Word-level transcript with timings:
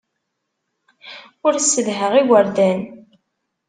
Ur 1.45 1.53
ssedhaɣ 1.59 2.13
igerdan. 2.21 2.81